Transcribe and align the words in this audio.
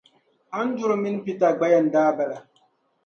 Anduru 0.59 0.95
mini 1.01 1.23
Peter 1.25 1.51
gba 1.55 1.67
ya 1.73 1.79
n-daa 1.85 2.11
bala. 2.17 2.37